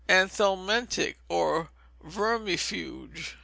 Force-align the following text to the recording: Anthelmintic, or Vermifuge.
Anthelmintic, 0.09 1.17
or 1.29 1.69
Vermifuge. 2.03 3.35